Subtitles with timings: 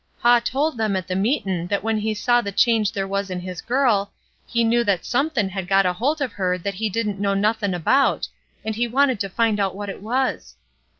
[0.19, 3.39] "Paw told them at the meetin' that when he see the change there was in
[3.41, 4.11] his girl,
[4.47, 7.75] he knew that somethm' had got a holt of her that he didn't know nothin'
[7.75, 8.27] about,
[8.65, 10.55] and he wanted to find out what it was."